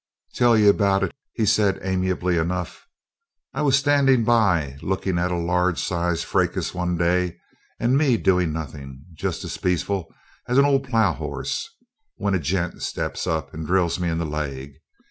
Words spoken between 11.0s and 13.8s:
hoss when a gent ups and